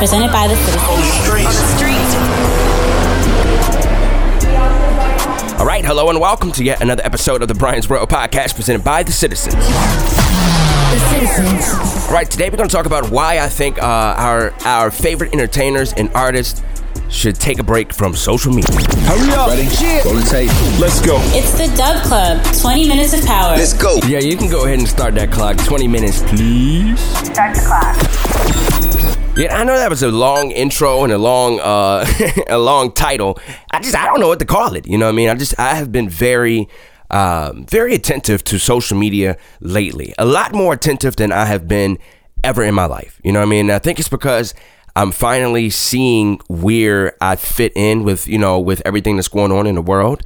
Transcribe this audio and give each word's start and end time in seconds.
presented 0.00 0.32
by 0.32 0.48
the 0.48 0.56
Citizens. 0.56 0.82
All 5.60 5.66
right, 5.66 5.84
hello 5.84 6.08
and 6.08 6.18
welcome 6.18 6.52
to 6.52 6.64
yet 6.64 6.80
another 6.80 7.04
episode 7.04 7.42
of 7.42 7.48
the 7.48 7.54
Brian's 7.54 7.86
World 7.86 8.08
podcast 8.08 8.54
presented 8.54 8.82
by 8.82 9.02
the 9.02 9.12
Citizens. 9.12 9.54
All 12.08 12.14
right, 12.14 12.30
today 12.30 12.48
we're 12.48 12.56
going 12.56 12.70
to 12.70 12.74
talk 12.74 12.86
about 12.86 13.10
why 13.10 13.40
I 13.40 13.50
think 13.50 13.76
uh, 13.76 13.84
our 13.84 14.54
our 14.64 14.90
favorite 14.90 15.34
entertainers 15.34 15.92
and 15.92 16.10
artists 16.14 16.62
should 17.10 17.34
take 17.34 17.58
a 17.58 17.62
break 17.62 17.92
from 17.92 18.16
social 18.16 18.54
media. 18.54 18.72
Hurry 19.02 19.30
up. 19.32 19.48
Ready? 19.48 19.64
Roll 20.08 20.14
the 20.14 20.26
tape. 20.30 20.80
Let's 20.80 21.02
go. 21.04 21.18
It's 21.36 21.52
the 21.58 21.66
Dub 21.76 22.02
Club, 22.04 22.42
20 22.58 22.88
minutes 22.88 23.12
of 23.12 23.26
power. 23.26 23.54
Let's 23.54 23.74
go. 23.74 23.98
Yeah, 24.06 24.20
you 24.20 24.38
can 24.38 24.48
go 24.48 24.64
ahead 24.64 24.78
and 24.78 24.88
start 24.88 25.14
that 25.16 25.30
clock. 25.30 25.58
20 25.58 25.86
minutes, 25.88 26.22
please. 26.22 26.98
Start 27.00 27.54
the 27.54 27.60
clock. 27.66 29.09
Yeah, 29.40 29.58
I 29.58 29.64
know 29.64 29.74
that 29.78 29.88
was 29.88 30.02
a 30.02 30.10
long 30.10 30.50
intro 30.50 31.02
and 31.02 31.10
a 31.10 31.16
long 31.16 31.60
uh 31.60 32.04
a 32.48 32.58
long 32.58 32.92
title. 32.92 33.38
I 33.70 33.80
just 33.80 33.96
I 33.96 34.04
don't 34.04 34.20
know 34.20 34.28
what 34.28 34.38
to 34.40 34.44
call 34.44 34.76
it. 34.76 34.86
You 34.86 34.98
know 34.98 35.06
what 35.06 35.12
I 35.12 35.16
mean? 35.16 35.30
I 35.30 35.34
just 35.34 35.58
I 35.58 35.76
have 35.76 35.90
been 35.90 36.10
very 36.10 36.68
um 37.10 37.64
very 37.64 37.94
attentive 37.94 38.44
to 38.44 38.58
social 38.58 38.98
media 38.98 39.38
lately. 39.60 40.12
A 40.18 40.26
lot 40.26 40.52
more 40.52 40.74
attentive 40.74 41.16
than 41.16 41.32
I 41.32 41.46
have 41.46 41.66
been 41.66 41.96
ever 42.44 42.62
in 42.62 42.74
my 42.74 42.84
life. 42.84 43.18
You 43.24 43.32
know 43.32 43.40
what 43.40 43.46
I 43.46 43.48
mean? 43.48 43.70
I 43.70 43.78
think 43.78 43.98
it's 43.98 44.10
because 44.10 44.52
I'm 44.94 45.10
finally 45.10 45.70
seeing 45.70 46.38
where 46.48 47.16
I 47.22 47.36
fit 47.36 47.72
in 47.74 48.04
with, 48.04 48.28
you 48.28 48.38
know, 48.38 48.60
with 48.60 48.82
everything 48.84 49.16
that's 49.16 49.28
going 49.28 49.52
on 49.52 49.66
in 49.66 49.74
the 49.74 49.82
world 49.82 50.22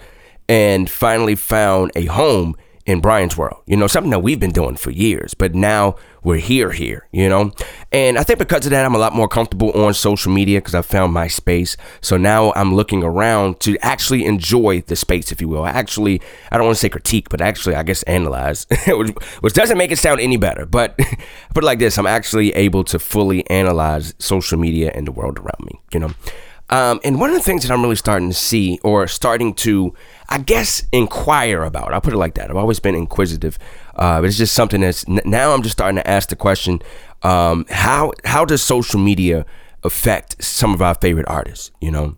and 0.48 0.90
finally 0.90 1.37
found 1.37 1.92
a 1.95 2.06
home 2.06 2.56
in 2.87 3.01
Brian's 3.01 3.37
world. 3.37 3.63
You 3.66 3.77
know, 3.77 3.87
something 3.87 4.10
that 4.10 4.21
we've 4.21 4.40
been 4.40 4.52
doing 4.52 4.77
for 4.77 4.90
years, 4.90 5.32
but 5.35 5.54
now 5.54 5.96
we're 6.23 6.38
here, 6.38 6.71
here, 6.71 7.07
you 7.13 7.29
know? 7.29 7.52
And 7.93 8.18
I 8.18 8.23
think 8.23 8.38
because 8.38 8.66
of 8.66 8.71
that, 8.71 8.85
I'm 8.85 8.95
a 8.95 8.99
lot 8.99 9.15
more 9.15 9.29
comfortable 9.29 9.73
on 9.73 9.95
social 9.95 10.32
media 10.32 10.60
because 10.60 10.74
I 10.74 10.82
found 10.82 11.12
my 11.12 11.29
space. 11.29 11.77
So 12.01 12.16
now 12.16 12.52
I'm 12.55 12.74
looking 12.74 13.02
around 13.02 13.60
to 13.60 13.79
actually 13.80 14.24
enjoy 14.24 14.82
the 14.82 14.96
space, 14.96 15.32
if 15.32 15.40
you 15.40 15.49
will. 15.49 15.66
Actually, 15.66 16.21
I 16.51 16.57
don't 16.57 16.66
want 16.66 16.77
to 16.77 16.80
say 16.80 16.88
critique, 16.88 17.29
but 17.30 17.40
actually, 17.40 17.74
I 17.74 17.82
guess 17.82 18.02
analyze, 18.05 18.66
which, 18.87 19.10
which 19.40 19.55
doesn't 19.55 19.79
make 19.79 19.90
it 19.90 19.99
sound 19.99 20.21
any 20.21 20.37
better. 20.37 20.66
But 20.66 20.96
put 21.55 21.65
it 21.65 21.66
like 21.66 21.79
this 21.79 21.99
I'm 21.99 22.07
actually 22.07 22.55
able 22.55 22.85
to 22.85 22.99
fully 22.99 23.49
analyze 23.49 24.15
social 24.18 24.59
media 24.59 24.93
and 24.95 25.07
the 25.07 25.12
world 25.12 25.38
around 25.38 25.60
me, 25.60 25.80
you 25.93 26.01
know? 26.01 26.10
Um, 26.75 26.99
and 27.05 27.21
one 27.21 27.30
of 27.30 27.37
the 27.37 27.43
things 27.43 27.63
that 27.63 27.73
I'm 27.73 27.83
really 27.83 27.95
starting 27.95 28.30
to 28.30 28.35
see 28.35 28.80
or 28.83 29.07
starting 29.07 29.55
to, 29.55 29.95
I 30.29 30.39
guess, 30.39 30.85
inquire 30.91 31.63
about, 31.63 31.95
I'll 31.95 32.01
put 32.01 32.13
it 32.13 32.17
like 32.17 32.35
that. 32.35 32.51
I've 32.51 32.57
always 32.57 32.80
been 32.80 32.97
inquisitive, 32.97 33.61
uh, 33.95 34.21
but 34.21 34.27
it's 34.27 34.37
just 34.37 34.55
something 34.55 34.80
that's 34.80 35.07
now 35.07 35.52
I'm 35.52 35.63
just 35.63 35.77
starting 35.77 36.02
to 36.02 36.11
ask 36.11 36.30
the 36.30 36.37
question 36.37 36.83
um, 37.23 37.65
how, 37.71 38.13
how 38.25 38.45
does 38.45 38.61
social 38.61 38.99
media 38.99 39.47
affect 39.85 40.43
some 40.43 40.75
of 40.75 40.83
our 40.83 40.97
favorite 40.97 41.29
artists, 41.29 41.71
you 41.80 41.93
know? 41.93 42.17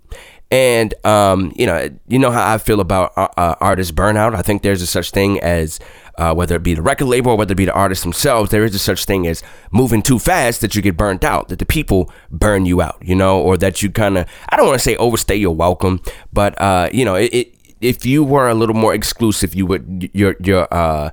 And 0.51 0.95
um, 1.05 1.53
you 1.57 1.67
know, 1.67 1.89
you 2.07 2.19
know 2.19 2.31
how 2.31 2.55
I 2.55 2.59
feel 2.59 2.81
about 2.81 3.13
uh, 3.17 3.29
uh, 3.37 3.57
artist 3.61 3.95
burnout. 3.95 4.37
I 4.37 4.43
think 4.43 4.63
there's 4.63 4.81
a 4.81 4.87
such 4.87 5.11
thing 5.11 5.41
as 5.41 5.81
uh, 6.19 6.35
whether 6.35 6.57
it 6.57 6.63
be 6.63 6.75
the 6.75 6.83
record 6.83 7.07
label 7.07 7.33
or 7.33 7.37
whether 7.37 7.53
it 7.53 7.57
be 7.57 7.65
the 7.65 7.73
artists 7.73 8.05
themselves, 8.05 8.51
there 8.51 8.65
is 8.65 8.75
a 8.75 8.79
such 8.79 9.05
thing 9.05 9.27
as 9.27 9.43
moving 9.71 10.03
too 10.03 10.19
fast 10.19 10.61
that 10.61 10.75
you 10.75 10.83
get 10.83 10.97
burnt 10.97 11.25
out, 11.25 11.49
that 11.49 11.59
the 11.59 11.67
people 11.67 12.11
burn 12.31 12.65
you 12.65 12.81
out, 12.81 12.97
you 13.03 13.15
know, 13.15 13.41
or 13.41 13.57
that 13.57 13.83
you 13.83 13.91
kind 13.91 14.19
of 14.19 14.27
I 14.49 14.57
don't 14.57 14.67
want 14.67 14.79
to 14.79 14.85
say 14.85 14.97
overstay 14.97 15.37
your 15.37 15.55
welcome, 15.55 16.01
but 16.33 16.59
uh, 16.61 16.89
you 16.93 17.05
know, 17.05 17.17
it, 17.17 17.35
it, 17.35 17.55
if 17.81 18.07
you 18.07 18.25
were 18.25 18.49
a 18.49 18.55
little 18.55 18.75
more 18.75 18.95
exclusive, 18.95 19.55
you 19.55 19.67
would 19.67 20.11
your 20.13 20.37
your 20.41 20.73
uh, 20.73 21.11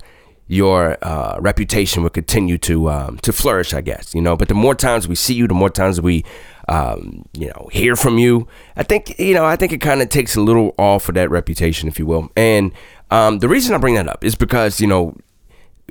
your 0.48 0.98
uh, 1.02 1.38
reputation 1.40 2.04
would 2.04 2.14
continue 2.14 2.58
to 2.60 2.90
um, 2.90 3.18
to 3.20 3.32
flourish, 3.32 3.74
I 3.74 3.82
guess. 3.82 4.14
You 4.14 4.22
know, 4.22 4.36
but 4.36 4.48
the 4.48 4.54
more 4.54 4.76
times 4.76 5.08
we 5.08 5.16
see 5.16 5.34
you, 5.34 5.48
the 5.48 5.54
more 5.54 5.70
times 5.70 6.02
we 6.02 6.24
um, 6.68 7.26
you 7.34 7.48
know 7.48 7.70
hear 7.72 7.96
from 7.96 8.18
you. 8.18 8.48
I 8.76 8.84
think 8.84 9.18
you 9.20 9.34
know 9.34 9.46
I 9.46 9.56
think 9.56 9.72
it 9.72 9.82
kind 9.82 10.02
of 10.02 10.10
takes 10.10 10.36
a 10.36 10.42
little 10.42 10.76
off 10.78 11.10
of 11.10 11.16
that 11.16 11.30
reputation, 11.30 11.88
if 11.88 11.98
you 11.98 12.06
will. 12.06 12.32
And 12.36 12.72
um, 13.12 13.40
the 13.40 13.50
reason 13.50 13.74
I 13.74 13.78
bring 13.78 13.96
that 13.96 14.08
up 14.08 14.24
is 14.24 14.36
because 14.36 14.82
you 14.82 14.88
know 14.88 15.16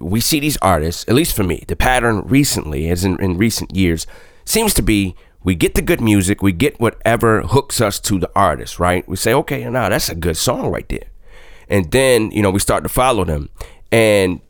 we 0.01 0.21
see 0.21 0.41
these 0.41 0.57
artists, 0.59 1.05
at 1.09 1.15
least 1.15 1.35
for 1.35 1.43
me, 1.43 1.65
the 1.69 1.77
pattern 1.77 2.23
recently, 2.27 2.91
as 2.91 3.05
in, 3.05 3.21
in 3.21 3.39
recent 3.39 3.75
years, 3.75 4.07
seems 4.45 4.75
to 4.75 4.83
be 4.83 5.15
we 5.45 5.55
get 5.55 5.75
the 5.75 5.83
good 5.83 6.01
music, 6.01 6.43
we 6.43 6.53
get 6.53 6.79
whatever 6.81 7.43
hooks 7.43 7.81
us 7.81 7.99
to 8.01 8.19
the 8.19 8.31
artist, 8.35 8.79
right? 8.79 9.07
We 9.09 9.17
say, 9.17 9.35
okay, 9.35 9.69
now 9.69 9.89
that's 9.89 10.09
a 10.09 10.15
good 10.15 10.37
song 10.37 10.71
right 10.71 10.89
there. 10.89 11.09
And 11.69 11.91
then, 11.91 12.31
you 12.31 12.43
know, 12.43 12.51
we 12.51 12.61
start 12.61 12.83
to 12.85 12.89
follow 12.89 13.25
them 13.25 13.49
and 13.93 14.41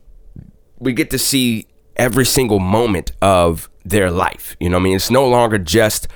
we 0.78 0.92
get 0.92 1.10
to 1.10 1.18
see 1.18 1.66
every 1.96 2.24
single 2.24 2.58
moment 2.58 3.12
of 3.20 3.68
their 3.84 4.10
life. 4.10 4.56
You 4.60 4.70
know 4.70 4.78
I 4.78 4.80
mean? 4.80 4.96
It's 4.96 5.10
no 5.10 5.28
longer 5.28 5.58
just 5.58 6.08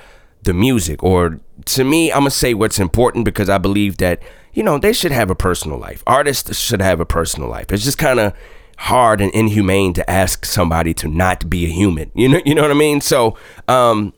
the 0.43 0.53
music 0.53 1.03
or 1.03 1.39
to 1.65 1.83
me, 1.83 2.11
I'm 2.11 2.23
to 2.23 2.31
say 2.31 2.53
what's 2.53 2.79
important 2.79 3.25
because 3.25 3.49
I 3.49 3.57
believe 3.57 3.97
that, 3.97 4.21
you 4.53 4.63
know, 4.63 4.77
they 4.77 4.93
should 4.93 5.11
have 5.11 5.29
a 5.29 5.35
personal 5.35 5.77
life. 5.77 6.03
Artists 6.07 6.57
should 6.57 6.81
have 6.81 6.99
a 6.99 7.05
personal 7.05 7.49
life. 7.49 7.71
It's 7.71 7.83
just 7.83 7.97
kind 7.97 8.19
of 8.19 8.33
hard 8.77 9.21
and 9.21 9.31
inhumane 9.33 9.93
to 9.93 10.09
ask 10.09 10.45
somebody 10.45 10.93
to 10.93 11.07
not 11.07 11.49
be 11.49 11.65
a 11.65 11.69
human. 11.69 12.11
You 12.15 12.29
know, 12.29 12.41
you 12.45 12.55
know 12.55 12.61
what 12.61 12.71
I 12.71 12.75
mean? 12.75 13.01
So, 13.01 13.37
um, 13.67 14.13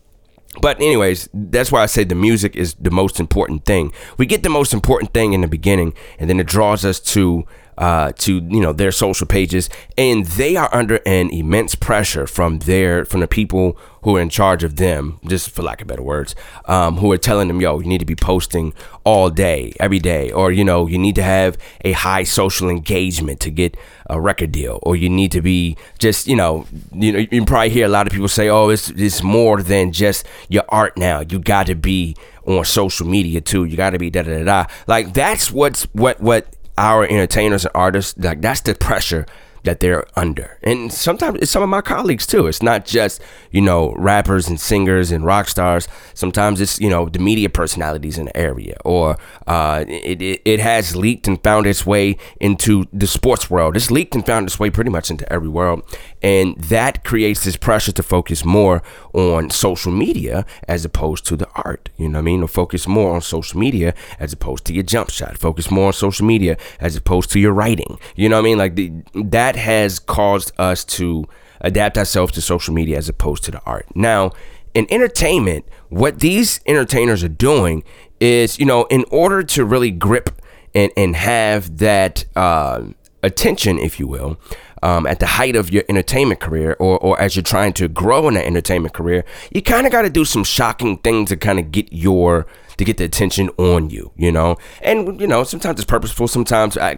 but 0.62 0.78
anyways, 0.78 1.30
that's 1.34 1.72
why 1.72 1.84
I 1.84 1.86
say 1.86 2.04
the 2.04 2.16
music 2.16 2.56
is 2.56 2.74
the 2.76 2.92
most 2.92 3.20
important 3.20 3.66
thing. 3.66 3.94
We 4.18 4.26
get 4.26 4.44
the 4.44 4.50
most 4.50 4.74
important 4.74 5.14
thing 5.14 5.34
in 5.34 5.42
the 5.42 5.48
beginning, 5.48 5.94
and 6.18 6.30
then 6.30 6.40
it 6.40 6.48
draws 6.48 6.84
us 6.84 7.00
to 7.12 7.46
uh, 7.80 8.12
to 8.18 8.46
you 8.50 8.60
know 8.60 8.74
their 8.74 8.92
social 8.92 9.26
pages, 9.26 9.70
and 9.98 10.26
they 10.26 10.58
are 10.58 10.70
under 10.74 10.98
an 11.06 11.30
immense 11.32 11.76
pressure 11.76 12.28
from 12.28 12.60
their 12.60 13.06
from 13.06 13.22
the 13.22 13.28
people 13.28 13.78
who 14.04 14.18
are 14.18 14.22
in 14.22 14.30
charge 14.30 14.64
of 14.64 14.76
them, 14.76 15.20
just 15.26 15.50
for 15.50 15.62
lack 15.64 15.82
of 15.82 15.88
better 15.88 16.02
words, 16.02 16.36
um, 16.66 16.98
who 16.98 17.10
are 17.12 17.18
telling 17.18 17.48
them, 17.48 17.62
"Yo, 17.62 17.80
you 17.80 17.88
need 17.88 18.00
to 18.00 18.06
be 18.06 18.18
posting 18.18 18.74
all 19.06 19.30
day, 19.30 19.72
every 19.80 20.00
day," 20.00 20.30
or 20.30 20.52
you 20.52 20.66
know, 20.66 20.88
you 20.88 20.98
need 20.98 21.16
to 21.16 21.24
have 21.24 21.58
a 21.86 21.94
high 21.94 22.24
social 22.24 22.70
engagement 22.70 23.40
to 23.40 23.50
get 23.50 23.78
a 24.10 24.20
record 24.20 24.52
deal, 24.52 24.80
or 24.84 24.98
you 24.98 25.10
need 25.10 25.32
to 25.32 25.42
be 25.42 25.78
just 26.00 26.28
you 26.28 26.36
know, 26.36 26.66
you 26.92 27.14
know, 27.14 27.26
you 27.32 27.46
probably 27.46 27.70
hear 27.70 27.86
a 27.86 27.90
lot 27.90 28.08
of 28.08 28.12
people 28.12 28.28
say, 28.28 28.50
"Oh, 28.50 28.68
it's 28.68 28.90
it's 28.90 29.24
more 29.24 29.64
than 29.64 29.94
just 29.94 30.26
your 30.50 30.66
art 30.68 30.98
now. 30.98 31.22
You 31.22 31.40
got 31.40 31.68
to 31.68 31.76
be." 31.76 32.16
on 32.46 32.66
social 32.66 33.06
media 33.06 33.40
too. 33.42 33.66
You 33.66 33.78
got 33.78 33.92
to 33.92 34.00
be 34.00 34.10
da 34.10 34.24
da 34.24 34.40
da 34.40 34.44
da. 34.44 34.66
Like 34.88 35.14
that's 35.14 35.52
what's 35.52 35.84
what 35.94 36.20
what 36.20 36.48
our 36.80 37.04
entertainers 37.04 37.66
and 37.66 37.72
artists 37.76 38.18
like 38.18 38.42
that's 38.42 38.62
the 38.62 38.74
pressure 38.74 39.26
that 39.64 39.80
they're 39.80 40.06
under. 40.16 40.58
And 40.64 40.92
sometimes 40.92 41.40
it's 41.42 41.52
some 41.52 41.64
of 41.64 41.70
my 41.70 41.82
colleagues 41.82 42.26
too. 42.26 42.48
It's 42.48 42.62
not 42.62 42.86
just, 42.86 43.22
you 43.52 43.62
know, 43.62 43.94
rappers 43.98 44.48
and 44.48 44.60
singers 44.60 45.12
and 45.12 45.26
rock 45.26 45.48
stars. 45.48 45.88
Sometimes 46.14 46.62
it's, 46.62 46.80
you 46.80 46.90
know, 46.90 47.10
the 47.10 47.20
media 47.20 47.50
personalities 47.50 48.18
in 48.18 48.26
the 48.26 48.38
area 48.38 48.78
or 48.86 49.18
uh, 49.48 49.86
it, 49.88 50.22
it, 50.22 50.42
it 50.46 50.60
has 50.60 50.96
leaked 50.96 51.28
and 51.28 51.42
found 51.44 51.66
its 51.66 51.86
way 51.86 52.18
into 52.40 52.86
the 52.94 53.08
sports 53.08 53.50
world. 53.50 53.76
It's 53.76 53.92
leaked 53.92 54.16
and 54.16 54.26
found 54.26 54.48
its 54.48 54.60
way 54.60 54.70
pretty 54.70 54.90
much 54.90 55.10
into 55.10 55.32
every 55.32 55.50
world. 55.50 55.84
And 56.22 56.56
that 56.58 57.04
creates 57.04 57.44
this 57.44 57.56
pressure 57.56 57.92
to 57.94 58.04
focus 58.04 58.44
more 58.44 58.82
on 59.14 59.50
social 59.50 59.92
media 59.92 60.46
as 60.68 60.86
opposed 60.86 61.26
to 61.28 61.36
the 61.36 61.48
art. 61.56 61.90
You 61.98 62.10
know 62.10 62.20
what 62.20 62.24
I 62.24 62.26
mean? 62.26 62.44
Or 62.44 62.48
focus 62.48 62.88
more 62.88 63.16
on 63.16 63.22
social 63.22 63.60
media 63.60 63.94
as 64.20 64.34
opposed 64.34 64.66
to 64.66 64.74
your 64.74 64.84
jump 64.84 65.10
shot. 65.10 65.38
Focus 65.38 65.72
more 65.72 65.88
on 65.88 65.94
social 65.94 66.26
media 66.26 66.58
as 66.80 66.96
opposed 66.96 67.32
to 67.32 67.40
your 67.40 67.54
writing. 67.54 67.98
You 68.16 68.30
know 68.30 68.38
what 68.38 68.42
I 68.42 68.50
mean? 68.50 68.58
Like 68.58 68.76
the, 68.76 68.92
that 69.14 69.49
has 69.56 70.00
caused 70.00 70.52
us 70.58 70.84
to 70.86 71.26
adapt 71.62 71.98
ourselves 71.98 72.34
to 72.34 72.42
social 72.42 72.74
media 72.74 72.98
as 72.98 73.10
opposed 73.10 73.44
to 73.44 73.52
the 73.52 73.62
art. 73.66 73.86
Now, 73.96 74.32
in 74.74 74.88
entertainment, 74.90 75.66
what 75.90 76.20
these 76.20 76.62
entertainers 76.66 77.24
are 77.24 77.28
doing 77.28 77.84
is, 78.20 78.60
you 78.60 78.66
know, 78.66 78.86
in 78.86 79.04
order 79.12 79.44
to 79.44 79.66
really 79.66 79.92
grip 79.92 80.42
and, 80.74 80.92
and 80.96 81.16
have 81.16 81.80
that 81.80 82.26
uh, 82.36 82.84
attention, 83.24 83.80
if 83.80 84.00
you 84.00 84.08
will, 84.08 84.38
um, 84.84 85.06
at 85.06 85.20
the 85.20 85.26
height 85.26 85.56
of 85.56 85.72
your 85.72 85.84
entertainment 85.90 86.40
career 86.40 86.76
or, 86.80 86.98
or 87.00 87.20
as 87.20 87.36
you're 87.36 87.44
trying 87.44 87.74
to 87.74 87.88
grow 87.88 88.28
in 88.28 88.36
that 88.36 88.46
entertainment 88.46 88.94
career, 88.94 89.26
you 89.52 89.62
kind 89.62 89.86
of 89.86 89.92
got 89.92 90.04
to 90.04 90.10
do 90.10 90.26
some 90.26 90.44
shocking 90.44 90.98
things 90.98 91.30
to 91.30 91.38
kind 91.38 91.60
of 91.60 91.72
get 91.72 91.92
your 91.92 92.48
to 92.78 92.86
get 92.86 92.96
the 92.96 93.04
attention 93.04 93.50
on 93.58 93.90
you, 93.90 94.12
you 94.16 94.32
know. 94.32 94.58
And 94.82 95.20
you 95.20 95.28
know, 95.28 95.44
sometimes 95.44 95.80
it's 95.80 95.90
purposeful. 95.90 96.28
Sometimes, 96.28 96.78
I, 96.78 96.98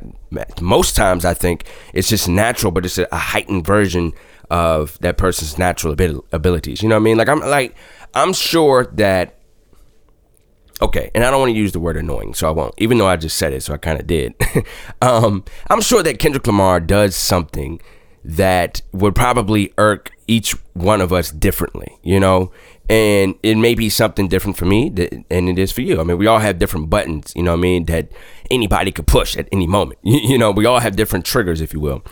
most 0.62 0.96
times, 0.96 1.26
I 1.26 1.34
think 1.34 1.66
it's 1.94 2.08
just 2.08 2.30
natural, 2.30 2.72
but 2.72 2.86
it's 2.86 3.00
a, 3.00 3.08
a 3.12 3.18
heightened 3.18 3.66
version 3.66 4.14
of 4.52 5.00
that 5.00 5.18
person's 5.18 5.58
natural 5.58 5.94
abil- 5.94 6.24
abilities. 6.32 6.84
You 6.84 6.90
know 6.90 6.96
what 6.96 7.02
I 7.02 7.04
mean? 7.04 7.18
Like 7.18 7.30
I'm 7.30 7.40
like 7.40 7.76
I'm 8.14 8.34
sure 8.34 8.86
that. 8.94 9.38
Okay, 10.82 11.12
and 11.14 11.24
I 11.24 11.30
don't 11.30 11.40
want 11.40 11.52
to 11.52 11.58
use 11.58 11.74
the 11.74 11.80
word 11.80 11.96
annoying, 11.96 12.34
so 12.34 12.48
I 12.48 12.52
won't. 12.52 12.74
Even 12.78 12.98
though 12.98 13.08
I 13.08 13.16
just 13.16 13.38
said 13.38 13.54
it, 13.54 13.62
so 13.62 13.74
I 13.74 13.78
kind 13.78 14.00
of 14.00 14.08
did. 14.08 14.34
um, 15.02 15.44
I'm 15.70 15.82
sure 15.82 16.02
that 16.02 16.18
Kendrick 16.18 16.48
Lamar 16.48 16.80
does 16.80 17.16
something 17.16 17.80
that 18.24 18.82
would 18.92 19.16
probably 19.16 19.74
irk 19.78 20.12
each 20.28 20.56
one 20.74 21.02
of 21.02 21.12
us 21.12 21.32
differently, 21.32 21.98
you 22.04 22.20
know? 22.20 22.52
And 22.90 23.36
it 23.42 23.56
may 23.56 23.74
be 23.74 23.90
something 23.90 24.28
different 24.28 24.58
for 24.58 24.66
me 24.66 24.90
that, 24.90 25.14
and 25.30 25.50
it 25.50 25.58
is 25.58 25.72
for 25.72 25.82
you. 25.82 26.00
I 26.00 26.04
mean, 26.04 26.18
we 26.18 26.28
all 26.28 26.40
have 26.40 26.60
different 26.60 26.90
buttons, 26.90 27.32
you 27.36 27.44
know 27.44 27.52
what 27.52 27.58
I 27.58 27.62
mean, 27.62 27.86
that 27.86 28.12
anybody 28.50 28.92
could 28.92 29.08
push 29.08 29.38
at 29.38 29.48
any 29.52 29.68
moment. 29.68 30.00
You, 30.04 30.20
you 30.24 30.38
know, 30.38 30.52
we 30.52 30.66
all 30.66 30.80
have 30.80 30.96
different 30.96 31.26
triggers, 31.26 31.62
if 31.62 31.74
you 31.74 31.80
will. 31.80 32.04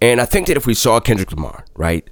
And 0.00 0.20
I 0.20 0.24
think 0.24 0.46
that 0.46 0.56
if 0.56 0.66
we 0.66 0.74
saw 0.74 1.00
Kendrick 1.00 1.32
Lamar, 1.32 1.64
right, 1.74 2.08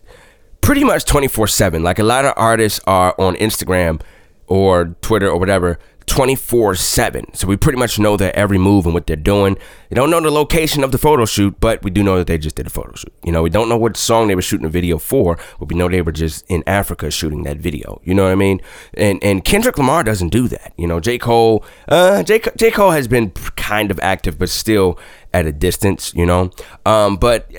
pretty 0.61 0.85
much 0.85 1.05
24 1.05 1.49
7. 1.49 1.83
Like 1.83 1.99
a 1.99 2.05
lot 2.05 2.25
of 2.25 2.35
artists 2.37 2.81
are 2.87 3.15
on 3.19 3.35
Instagram 3.37 4.01
or 4.47 4.97
Twitter 5.01 5.29
or 5.29 5.39
whatever 5.39 5.79
24 6.11 6.75
7. 6.75 7.35
So 7.35 7.47
we 7.47 7.57
pretty 7.57 7.79
much 7.79 7.97
know 8.01 8.17
their 8.17 8.35
every 8.35 8.59
move 8.59 8.85
and 8.85 8.93
what 8.93 9.07
they're 9.07 9.15
doing. 9.15 9.57
We 9.91 9.95
don't 9.95 10.11
know 10.11 10.21
the 10.21 10.29
location 10.29 10.83
of 10.83 10.91
the 10.91 10.99
photo 10.99 11.25
shoot, 11.25 11.55
but 11.61 11.85
we 11.85 11.93
do 11.93 12.03
know 12.03 12.19
that 12.19 12.27
they 12.27 12.37
just 12.37 12.57
did 12.57 12.67
a 12.67 12.71
photo 12.71 12.93
shoot. 12.97 13.13
You 13.23 13.31
know, 13.31 13.45
we 13.45 13.49
don't 13.51 13.69
know 13.69 13.77
what 13.77 13.97
song 13.97 14.27
they 14.27 14.35
were 14.35 14.43
shooting 14.43 14.67
a 14.67 14.71
video 14.71 14.99
for, 14.99 15.39
but 15.61 15.69
we 15.69 15.77
know 15.77 15.89
they 15.89 16.03
were 16.03 16.11
just 16.11 16.45
in 16.51 16.65
Africa 16.67 17.13
shooting 17.13 17.45
that 17.45 17.59
video. 17.59 18.01
You 18.03 18.15
know 18.15 18.25
what 18.25 18.33
I 18.33 18.35
mean? 18.35 18.61
And 18.95 19.23
and 19.23 19.45
Kendrick 19.45 19.79
Lamar 19.79 20.03
doesn't 20.03 20.31
do 20.31 20.49
that. 20.49 20.73
You 20.77 20.89
know, 20.89 20.99
J. 20.99 21.17
Cole, 21.17 21.65
uh, 21.87 22.25
J. 22.25 22.41
J. 22.57 22.73
Cole 22.73 22.91
has 22.91 23.07
been 23.07 23.31
kind 23.55 23.93
of 23.93 24.01
active, 24.01 24.37
but 24.37 24.49
still 24.49 24.99
at 25.33 25.47
a 25.47 25.53
distance, 25.53 26.13
you 26.15 26.27
know? 26.27 26.51
Um, 26.85 27.17
but. 27.17 27.51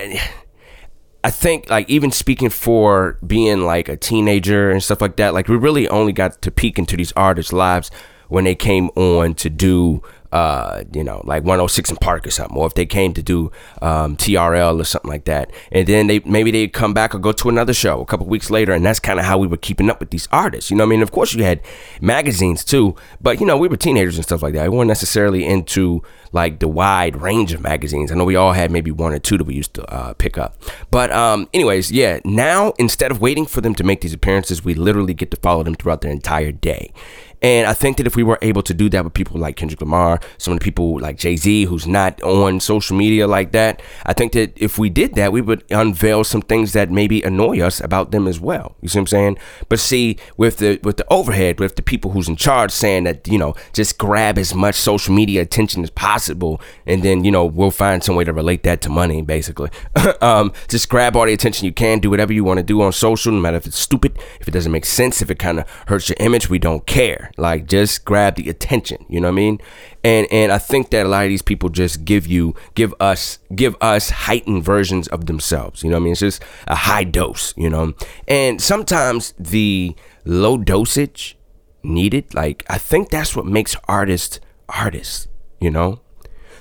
I 1.24 1.30
think 1.30 1.70
like 1.70 1.88
even 1.88 2.10
speaking 2.10 2.50
for 2.50 3.20
being 3.26 3.62
like 3.62 3.88
a 3.88 3.96
teenager 3.96 4.72
and 4.72 4.82
stuff 4.82 5.02
like 5.02 5.18
that, 5.18 5.36
like 5.36 5.48
we 5.48 5.56
really 5.56 5.88
only 5.88 6.14
got 6.14 6.42
to 6.42 6.50
peek 6.50 6.80
into 6.80 6.98
these 6.98 7.12
artists' 7.16 7.54
lives 7.54 7.92
when 8.32 8.46
they 8.46 8.56
came 8.56 8.90
on 8.96 9.36
to 9.36 9.50
do 9.50 10.02
uh, 10.32 10.84
you 10.94 11.04
know, 11.04 11.22
like 11.26 11.44
106 11.44 11.92
& 11.98 12.02
Park 12.02 12.26
or 12.26 12.32
something, 12.32 12.56
or 12.56 12.66
if 12.66 12.74
they 12.74 12.86
came 12.86 13.14
to 13.14 13.22
do 13.22 13.52
um, 13.82 14.16
TRL 14.16 14.80
or 14.80 14.86
something 14.86 15.12
like 15.12 15.26
that, 15.26 15.52
and 15.72 15.86
then 15.88 16.08
they 16.08 16.20
maybe 16.20 16.52
they'd 16.52 16.72
come 16.72 16.94
back 16.94 17.14
or 17.14 17.20
go 17.20 17.34
to 17.34 17.50
another 17.50 17.74
show 17.74 18.00
a 18.00 18.06
couple 18.06 18.26
weeks 18.26 18.50
later, 18.50 18.72
and 18.72 18.86
that's 18.86 19.00
kind 19.00 19.20
of 19.20 19.26
how 19.26 19.38
we 19.38 19.48
were 19.48 19.58
keeping 19.58 19.90
up 19.90 20.00
with 20.00 20.10
these 20.10 20.30
artists. 20.32 20.72
You 20.72 20.78
know, 20.78 20.84
I 20.84 20.88
mean, 20.88 21.02
of 21.02 21.12
course 21.12 21.34
you 21.34 21.44
had 21.44 21.60
magazines 22.00 22.64
too, 22.64 22.96
but 23.20 23.42
you 23.42 23.46
know 23.46 23.58
we 23.58 23.68
were 23.68 23.76
teenagers 23.76 24.16
and 24.16 24.24
stuff 24.24 24.42
like 24.42 24.54
that. 24.54 24.72
We 24.72 24.78
weren't 24.78 24.88
necessarily 24.88 25.46
into 25.46 26.02
like 26.32 26.60
the 26.60 26.68
wide 26.70 27.18
range 27.18 27.52
of 27.52 27.60
magazines. 27.60 28.10
I 28.10 28.16
know 28.16 28.24
we 28.24 28.38
all 28.38 28.54
had 28.54 28.72
maybe 28.72 28.90
one 28.90 29.12
or 29.12 29.20
two 29.20 29.38
that 29.38 29.44
we 29.44 29.56
used 29.56 29.74
to 29.74 29.86
uh, 29.94 30.14
pick 30.14 30.38
up, 30.38 30.56
but 30.92 31.12
um, 31.12 31.50
anyways, 31.54 31.92
yeah. 31.92 32.22
Now 32.24 32.72
instead 32.78 33.12
of 33.12 33.20
waiting 33.20 33.46
for 33.46 33.60
them 33.60 33.76
to 33.76 33.84
make 33.84 34.00
these 34.00 34.14
appearances, 34.14 34.64
we 34.64 34.76
literally 34.76 35.14
get 35.14 35.30
to 35.32 35.38
follow 35.38 35.64
them 35.64 35.76
throughout 35.76 36.00
their 36.00 36.12
entire 36.12 36.54
day. 36.54 36.94
And 37.42 37.68
I 37.68 37.74
think 37.74 37.98
that 37.98 38.06
if 38.06 38.16
we 38.16 38.24
were 38.24 38.38
able 38.42 38.62
to 38.64 38.74
do 38.74 38.88
that 38.90 39.04
with 39.04 39.14
people 39.14 39.40
like 39.40 39.56
Kendrick 39.56 39.82
Lamar, 39.82 40.20
some 40.38 40.54
of 40.54 40.60
the 40.60 40.64
people 40.64 41.00
like 41.00 41.18
Jay 41.18 41.36
Z, 41.36 41.66
who's 41.66 41.88
not 41.88 42.22
on 42.22 42.60
social 42.60 42.96
media 42.96 43.28
like 43.28 43.52
that, 43.52 43.82
I 44.06 44.14
think 44.14 44.34
that 44.34 44.54
if 44.56 44.78
we 44.78 44.90
did 44.90 45.16
that, 45.16 45.32
we 45.32 45.42
would 45.42 45.64
unveil 45.72 46.24
some 46.24 46.42
things 46.44 46.74
that 46.74 46.92
maybe 46.92 47.24
annoy 47.24 47.60
us 47.62 47.82
about 47.82 48.12
them 48.12 48.28
as 48.28 48.40
well. 48.40 48.76
You 48.82 48.90
see 48.90 49.00
what 49.00 49.04
I'm 49.04 49.08
saying? 49.08 49.38
But 49.70 49.80
see, 49.80 50.18
with 50.38 50.58
the 50.58 50.80
with 50.84 50.98
the 50.98 51.06
overhead, 51.12 51.60
with 51.60 51.76
the 51.76 51.82
people 51.82 52.12
who's 52.12 52.30
in 52.30 52.36
charge 52.36 52.72
saying 52.72 53.06
that 53.06 53.28
you 53.28 53.40
know 53.40 53.56
just 53.74 53.98
grab 53.98 54.38
as 54.38 54.54
much 54.54 54.76
social 54.76 55.14
media 55.14 55.42
attention 55.42 55.82
as 55.84 55.90
possible, 55.90 56.62
and 56.86 57.02
then 57.02 57.24
you 57.24 57.32
know 57.32 57.46
we'll 57.46 57.72
find 57.72 58.04
some 58.04 58.16
way 58.16 58.24
to 58.24 58.34
relate 58.34 58.62
that 58.64 58.82
to 58.82 58.90
money, 58.90 59.22
basically. 59.24 59.72
um, 60.22 60.54
just 60.68 60.90
grab 60.90 61.16
all 61.16 61.26
the 61.26 61.34
attention 61.34 61.66
you 61.66 61.74
can, 61.74 62.00
do 62.00 62.12
whatever 62.12 62.34
you 62.34 62.44
want 62.44 62.58
to 62.58 62.64
do 62.64 62.82
on 62.84 62.92
social, 62.92 63.32
no 63.32 63.40
matter 63.40 63.58
if 63.58 63.66
it's 63.66 63.80
stupid, 63.80 64.20
if 64.40 64.48
it 64.48 64.52
doesn't 64.52 64.72
make 64.72 64.86
sense, 64.86 65.24
if 65.24 65.32
it 65.32 65.40
kind 65.40 65.60
of 65.60 65.70
hurts 65.88 66.10
your 66.10 66.18
image, 66.20 66.48
we 66.50 66.60
don't 66.60 66.86
care. 66.86 67.31
Like 67.38 67.66
just 67.68 68.06
grab 68.06 68.36
the 68.36 68.50
attention. 68.50 69.06
You 69.10 69.22
know 69.22 69.28
what 69.28 69.34
I 69.34 69.36
mean? 69.36 69.62
And 70.04 70.28
and 70.32 70.52
I 70.52 70.58
think 70.58 70.90
that 70.92 71.06
a 71.06 71.10
lot 71.10 71.24
of 71.24 71.30
these 71.30 71.42
people 71.42 71.70
just 71.70 72.06
give 72.06 72.28
you 72.28 72.56
give 72.76 72.94
us 73.00 73.40
give 73.56 73.76
us 73.82 74.10
heightened 74.10 74.64
versions 74.64 75.08
of 75.08 75.26
themselves. 75.26 75.84
You 75.84 75.90
know 75.90 75.98
what 75.98 76.02
I 76.02 76.06
mean? 76.06 76.12
It's 76.14 76.22
just 76.22 76.44
a 76.68 76.76
high 76.76 77.04
dose, 77.04 77.54
you 77.58 77.70
know? 77.70 77.94
And 78.28 78.62
sometimes 78.62 79.34
the 79.40 79.96
low 80.26 80.58
dosage 80.58 81.38
needed, 81.84 82.34
like 82.34 82.64
I 82.70 82.78
think 82.78 83.10
that's 83.10 83.36
what 83.36 83.46
makes 83.46 83.76
artists 83.88 84.40
artists, 84.70 85.28
you 85.60 85.72
know? 85.72 86.02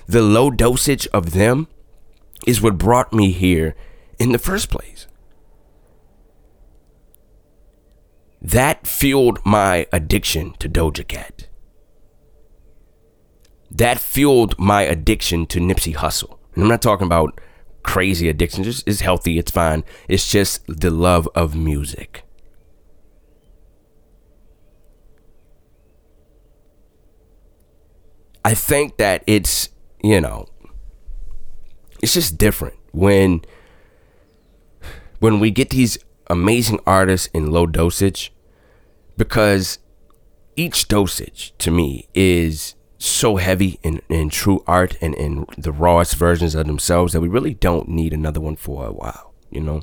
The 0.07 0.23
low 0.23 0.51
dosage 0.51 1.07
of 1.09 1.33
them 1.33 1.69
is 2.47 2.61
what 2.61 2.79
brought 2.79 3.13
me 3.13 3.33
here 3.33 3.77
in 4.19 4.33
the 4.33 4.39
first 4.39 4.71
place. 4.71 5.07
That 8.43 8.87
fueled 8.87 9.39
my 9.45 9.87
addiction 9.93 10.55
to 10.61 10.69
Doja 10.69 11.07
Cat. 11.07 11.49
That 13.71 14.01
fueled 14.01 14.59
my 14.59 14.83
addiction 14.83 15.47
to 15.47 15.61
Nipsey 15.61 15.95
Hussle. 15.95 16.39
And 16.55 16.65
I'm 16.65 16.71
not 16.71 16.83
talking 16.83 17.07
about 17.07 17.41
crazy 17.83 18.29
addiction, 18.29 18.65
just 18.65 18.87
it's 18.87 19.01
healthy, 19.01 19.39
it's 19.39 19.51
fine. 19.51 19.85
It's 20.09 20.31
just 20.31 20.67
the 20.67 20.91
love 20.91 21.29
of 21.35 21.55
music. 21.55 22.25
I 28.45 28.55
think 28.55 28.97
that 28.97 29.23
it's, 29.27 29.69
you 30.03 30.21
know, 30.21 30.47
it's 32.03 32.15
just 32.15 32.39
different 32.39 32.77
when 32.93 33.43
when 35.19 35.39
we 35.39 35.51
get 35.51 35.71
these 35.71 35.99
amazing 36.31 36.81
artists 36.87 37.29
in 37.35 37.51
low 37.51 37.67
dosage 37.67 38.33
because 39.17 39.79
each 40.57 40.89
dosage 40.89 41.53
to 41.59 41.71
me 41.71 42.09
is 42.15 42.75
so 42.99 43.37
heavy 43.37 43.79
in, 43.83 44.01
in 44.09 44.29
true 44.29 44.63
art 44.67 44.97
and 45.01 45.15
in 45.15 45.47
the 45.57 45.73
rawest 45.73 46.15
versions 46.17 46.55
of 46.55 46.67
themselves 46.67 47.13
that 47.13 47.21
we 47.21 47.29
really 47.29 47.55
don't 47.55 47.89
need 47.89 48.13
another 48.13 48.41
one 48.41 48.57
for 48.57 48.87
a 48.87 48.93
while, 48.93 49.33
you 49.51 49.61
know? 49.61 49.83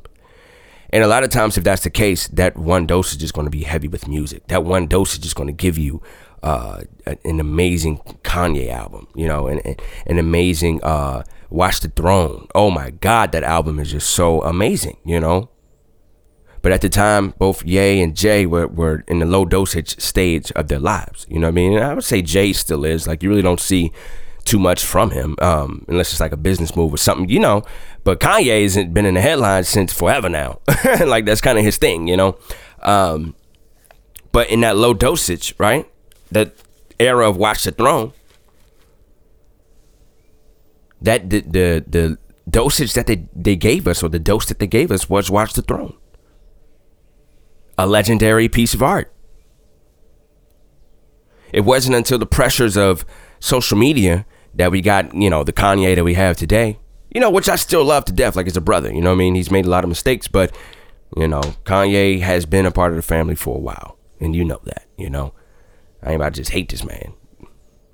And 0.90 1.04
a 1.04 1.08
lot 1.08 1.22
of 1.22 1.30
times, 1.30 1.58
if 1.58 1.64
that's 1.64 1.82
the 1.82 1.90
case, 1.90 2.28
that 2.28 2.56
one 2.56 2.86
dosage 2.86 3.22
is 3.22 3.32
going 3.32 3.44
to 3.44 3.50
be 3.50 3.64
heavy 3.64 3.88
with 3.88 4.08
music. 4.08 4.46
That 4.46 4.64
one 4.64 4.86
dosage 4.86 5.26
is 5.26 5.34
going 5.34 5.48
to 5.48 5.52
give 5.52 5.76
you 5.76 6.00
uh, 6.42 6.82
an 7.24 7.40
amazing 7.40 7.98
Kanye 8.22 8.70
album, 8.70 9.06
you 9.14 9.28
know, 9.28 9.48
and 9.48 9.82
an 10.06 10.18
amazing 10.18 10.82
uh, 10.82 11.24
Watch 11.50 11.80
the 11.80 11.88
Throne. 11.88 12.46
Oh 12.54 12.70
my 12.70 12.90
God, 12.90 13.32
that 13.32 13.42
album 13.42 13.78
is 13.78 13.90
just 13.90 14.10
so 14.10 14.42
amazing, 14.42 14.96
you 15.04 15.20
know? 15.20 15.50
But 16.62 16.72
at 16.72 16.80
the 16.80 16.88
time, 16.88 17.34
both 17.38 17.64
Ye 17.64 18.02
and 18.02 18.16
Jay 18.16 18.46
were, 18.46 18.66
were 18.66 19.04
in 19.06 19.20
the 19.20 19.26
low 19.26 19.44
dosage 19.44 20.00
stage 20.00 20.50
of 20.52 20.68
their 20.68 20.78
lives. 20.78 21.26
You 21.28 21.38
know 21.38 21.46
what 21.46 21.52
I 21.52 21.54
mean? 21.54 21.74
And 21.74 21.84
I 21.84 21.94
would 21.94 22.04
say 22.04 22.22
Jay 22.22 22.52
still 22.52 22.84
is. 22.84 23.06
Like, 23.06 23.22
you 23.22 23.28
really 23.28 23.42
don't 23.42 23.60
see 23.60 23.92
too 24.44 24.58
much 24.58 24.84
from 24.84 25.10
him 25.10 25.36
um, 25.40 25.84
unless 25.88 26.10
it's 26.10 26.20
like 26.20 26.32
a 26.32 26.36
business 26.36 26.74
move 26.74 26.92
or 26.92 26.96
something, 26.96 27.28
you 27.28 27.38
know. 27.38 27.62
But 28.02 28.18
Kanye 28.18 28.62
hasn't 28.62 28.94
been 28.94 29.06
in 29.06 29.14
the 29.14 29.20
headlines 29.20 29.68
since 29.68 29.92
forever 29.92 30.28
now. 30.28 30.60
like, 31.06 31.26
that's 31.26 31.40
kind 31.40 31.58
of 31.58 31.64
his 31.64 31.76
thing, 31.76 32.08
you 32.08 32.16
know. 32.16 32.38
Um, 32.82 33.34
but 34.32 34.50
in 34.50 34.60
that 34.60 34.76
low 34.76 34.94
dosage, 34.94 35.54
right? 35.58 35.88
That 36.32 36.54
era 36.98 37.28
of 37.28 37.36
Watch 37.36 37.64
the 37.64 37.72
Throne, 37.72 38.12
that 41.00 41.30
the, 41.30 41.40
the, 41.40 41.84
the 41.86 42.18
dosage 42.50 42.94
that 42.94 43.06
they, 43.06 43.28
they 43.34 43.54
gave 43.54 43.86
us 43.86 44.02
or 44.02 44.08
the 44.08 44.18
dose 44.18 44.46
that 44.46 44.58
they 44.58 44.66
gave 44.66 44.90
us 44.90 45.08
was 45.08 45.30
Watch 45.30 45.52
the 45.52 45.62
Throne 45.62 45.96
a 47.78 47.86
legendary 47.86 48.48
piece 48.48 48.74
of 48.74 48.82
art. 48.82 49.12
It 51.52 51.60
wasn't 51.60 51.96
until 51.96 52.18
the 52.18 52.26
pressures 52.26 52.76
of 52.76 53.06
social 53.40 53.78
media 53.78 54.26
that 54.54 54.70
we 54.70 54.82
got, 54.82 55.14
you 55.14 55.30
know, 55.30 55.44
the 55.44 55.52
Kanye 55.52 55.94
that 55.94 56.04
we 56.04 56.14
have 56.14 56.36
today. 56.36 56.78
You 57.14 57.22
know, 57.22 57.30
which 57.30 57.48
I 57.48 57.56
still 57.56 57.84
love 57.84 58.04
to 58.06 58.12
death, 58.12 58.36
like 58.36 58.46
it's 58.46 58.56
a 58.56 58.60
brother. 58.60 58.92
You 58.92 59.00
know 59.00 59.10
what 59.10 59.16
I 59.16 59.18
mean? 59.18 59.34
He's 59.34 59.50
made 59.50 59.64
a 59.64 59.70
lot 59.70 59.84
of 59.84 59.88
mistakes, 59.88 60.28
but 60.28 60.54
you 61.16 61.26
know, 61.26 61.40
Kanye 61.64 62.20
has 62.20 62.44
been 62.44 62.66
a 62.66 62.70
part 62.70 62.90
of 62.90 62.96
the 62.96 63.02
family 63.02 63.34
for 63.34 63.56
a 63.56 63.60
while, 63.60 63.96
and 64.20 64.36
you 64.36 64.44
know 64.44 64.60
that. 64.64 64.86
You 64.98 65.08
know, 65.08 65.32
I 66.02 66.08
ain't 66.08 66.16
about 66.16 66.34
to 66.34 66.40
just 66.40 66.50
hate 66.50 66.68
this 66.68 66.84
man, 66.84 67.14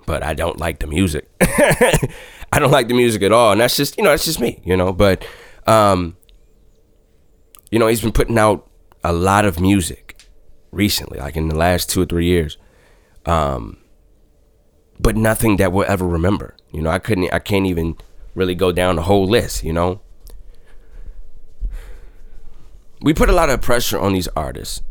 but 0.04 0.24
I 0.24 0.34
don't 0.34 0.58
like 0.58 0.80
the 0.80 0.88
music. 0.88 1.30
I 1.40 2.58
don't 2.58 2.72
like 2.72 2.88
the 2.88 2.94
music 2.94 3.22
at 3.22 3.30
all, 3.30 3.52
and 3.52 3.60
that's 3.60 3.76
just 3.76 3.96
you 3.96 4.02
know 4.02 4.10
that's 4.10 4.24
just 4.24 4.40
me. 4.40 4.60
You 4.64 4.76
know, 4.76 4.92
but 4.92 5.24
um, 5.68 6.16
you 7.70 7.78
know, 7.78 7.86
he's 7.86 8.00
been 8.00 8.10
putting 8.10 8.36
out 8.36 8.68
a 9.04 9.12
lot 9.12 9.44
of 9.44 9.60
music 9.60 10.26
recently, 10.72 11.18
like 11.18 11.36
in 11.36 11.48
the 11.48 11.54
last 11.54 11.90
two 11.90 12.02
or 12.02 12.06
three 12.06 12.26
years. 12.26 12.56
Um, 13.26 13.78
but 14.98 15.16
nothing 15.16 15.58
that 15.58 15.72
we'll 15.72 15.86
ever 15.88 16.06
remember. 16.06 16.56
You 16.72 16.82
know, 16.82 16.90
I 16.90 16.98
couldn't, 16.98 17.32
I 17.32 17.38
can't 17.38 17.66
even 17.66 17.96
really 18.34 18.54
go 18.54 18.72
down 18.72 18.96
the 18.96 19.02
whole 19.02 19.26
list, 19.26 19.62
you 19.62 19.72
know? 19.72 20.00
We 23.00 23.12
put 23.12 23.28
a 23.28 23.32
lot 23.32 23.50
of 23.50 23.60
pressure 23.60 23.98
on 23.98 24.14
these 24.14 24.28
artists 24.28 24.82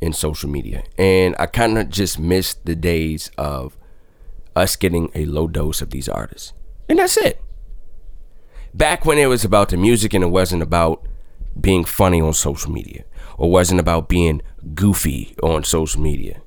in 0.00 0.14
social 0.14 0.48
media, 0.48 0.84
and 0.96 1.36
I 1.38 1.46
kind 1.46 1.76
of 1.76 1.90
just 1.90 2.18
missed 2.18 2.64
the 2.64 2.74
days 2.74 3.30
of 3.36 3.76
us 4.56 4.74
getting 4.76 5.10
a 5.14 5.26
low 5.26 5.46
dose 5.46 5.82
of 5.82 5.90
these 5.90 6.08
artists. 6.08 6.54
And 6.88 6.98
that's 6.98 7.18
it. 7.18 7.42
Back 8.72 9.04
when 9.04 9.18
it 9.18 9.26
was 9.26 9.44
about 9.44 9.68
the 9.68 9.76
music 9.76 10.14
and 10.14 10.24
it 10.24 10.28
wasn't 10.28 10.62
about 10.62 11.06
being 11.58 11.84
funny 11.84 12.20
on 12.20 12.32
social 12.32 12.70
media 12.70 13.04
or 13.36 13.50
wasn't 13.50 13.80
about 13.80 14.08
being 14.08 14.42
goofy 14.74 15.34
on 15.42 15.64
social 15.64 16.00
media. 16.00 16.42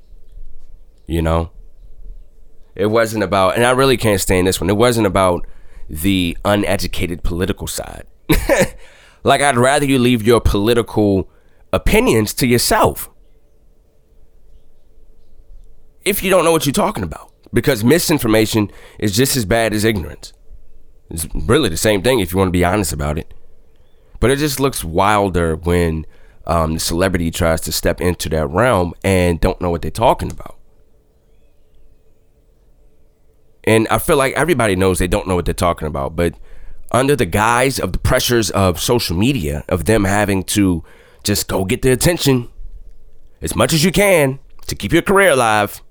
You 1.08 1.22
know? 1.22 1.52
It 2.76 2.88
wasn't 2.88 3.24
about, 3.24 3.56
and 3.56 3.66
I 3.66 3.72
really 3.72 3.98
can't 3.98 4.22
stand 4.22 4.48
this 4.48 4.60
one, 4.60 4.70
it 4.70 4.78
wasn't 4.78 5.08
about 5.08 5.46
the 5.90 6.38
uneducated 6.44 7.24
political 7.24 7.68
side. 7.68 8.06
like, 9.24 9.42
I'd 9.42 9.58
rather 9.58 9.86
you 9.86 10.00
leave 10.00 10.24
your 10.24 10.42
political 10.42 11.30
opinions 11.72 12.34
to 12.36 12.48
yourself 12.48 13.10
if 16.06 16.24
you 16.24 16.30
don't 16.30 16.46
know 16.46 16.52
what 16.52 16.66
you're 16.66 16.74
talking 16.74 17.04
about. 17.04 17.32
Because 17.52 17.84
misinformation 17.84 18.72
is 18.98 19.16
just 19.16 19.36
as 19.36 19.46
bad 19.46 19.74
as 19.74 19.84
ignorance. 19.84 20.34
It's 21.10 21.28
really 21.36 21.70
the 21.70 21.78
same 21.78 22.02
thing 22.02 22.20
if 22.20 22.34
you 22.34 22.40
want 22.40 22.48
to 22.48 22.52
be 22.52 22.66
honest 22.66 22.94
about 22.94 23.20
it. 23.20 23.34
But 24.24 24.32
it 24.32 24.38
just 24.38 24.58
looks 24.58 24.86
wilder 24.86 25.58
when 25.58 26.06
um, 26.48 26.76
the 26.76 26.80
celebrity 26.80 27.30
tries 27.30 27.60
to 27.60 27.74
step 27.74 28.00
into 28.00 28.30
that 28.30 28.48
realm 28.48 28.94
and 29.04 29.38
don't 29.38 29.60
know 29.60 29.70
what 29.70 29.82
they're 29.82 29.92
talking 29.92 30.32
about. 30.32 30.58
And 33.66 33.86
I 33.90 33.98
feel 33.98 34.16
like 34.16 34.34
everybody 34.36 34.78
knows 34.78 34.98
they 34.98 35.10
don't 35.10 35.28
know 35.28 35.36
what 35.36 35.44
they're 35.44 35.54
talking 35.54 35.90
about, 35.90 36.16
but 36.16 36.36
under 36.90 37.18
the 37.18 37.26
guise 37.26 37.82
of 37.82 37.92
the 37.92 38.00
pressures 38.00 38.50
of 38.52 38.80
social 38.80 39.18
media, 39.18 39.66
of 39.68 39.84
them 39.84 40.06
having 40.06 40.44
to 40.56 40.86
just 41.26 41.50
go 41.50 41.66
get 41.66 41.82
the 41.82 41.92
attention 41.92 42.48
as 43.42 43.58
much 43.58 43.74
as 43.74 43.84
you 43.84 43.92
can 43.92 44.40
to 44.68 44.76
keep 44.76 44.94
your 44.94 45.02
career 45.02 45.32
alive. 45.32 45.83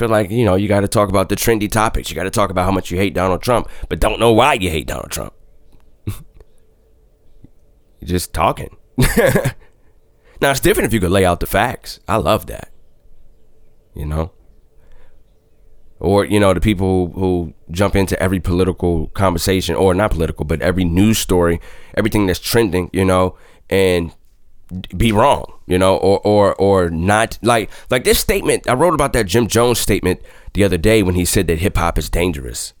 Feel 0.00 0.08
like 0.08 0.30
you 0.30 0.44
know 0.44 0.56
you 0.56 0.66
got 0.66 0.80
to 0.80 0.88
talk 0.88 1.08
about 1.08 1.28
the 1.28 1.36
trendy 1.36 1.70
topics. 1.70 2.10
You 2.10 2.16
got 2.16 2.24
to 2.24 2.30
talk 2.30 2.50
about 2.50 2.64
how 2.64 2.72
much 2.72 2.90
you 2.90 2.96
hate 2.96 3.14
Donald 3.14 3.42
Trump, 3.42 3.68
but 3.88 4.00
don't 4.00 4.18
know 4.18 4.32
why 4.32 4.54
you 4.54 4.70
hate 4.70 4.86
Donald 4.86 5.10
Trump. 5.10 5.34
You're 6.06 6.16
just 8.04 8.32
talking. 8.32 8.76
now 8.98 10.50
it's 10.50 10.60
different 10.60 10.86
if 10.86 10.92
you 10.92 11.00
could 11.00 11.10
lay 11.10 11.24
out 11.24 11.40
the 11.40 11.46
facts. 11.46 12.00
I 12.08 12.16
love 12.16 12.46
that. 12.46 12.72
You 13.94 14.06
know, 14.06 14.32
or 16.00 16.24
you 16.24 16.40
know 16.40 16.54
the 16.54 16.60
people 16.60 17.08
who, 17.08 17.20
who 17.20 17.54
jump 17.70 17.94
into 17.94 18.20
every 18.20 18.40
political 18.40 19.08
conversation 19.08 19.76
or 19.76 19.94
not 19.94 20.10
political 20.10 20.44
but 20.44 20.62
every 20.62 20.84
news 20.84 21.18
story 21.18 21.60
everything 21.94 22.26
that's 22.26 22.40
trending 22.40 22.88
you 22.92 23.04
know 23.04 23.36
and 23.68 24.14
be 24.96 25.12
wrong 25.12 25.52
you 25.70 25.78
know 25.78 25.96
or 25.96 26.20
or 26.24 26.54
or 26.56 26.90
not 26.90 27.38
like 27.42 27.70
like 27.90 28.04
this 28.04 28.18
statement 28.18 28.68
i 28.68 28.74
wrote 28.74 28.94
about 28.94 29.12
that 29.12 29.24
jim 29.24 29.46
jones 29.46 29.78
statement 29.78 30.20
the 30.52 30.64
other 30.64 30.78
day 30.78 31.02
when 31.02 31.14
he 31.14 31.24
said 31.24 31.46
that 31.46 31.58
hip-hop 31.58 31.98
is 31.98 32.10
dangerous. 32.10 32.72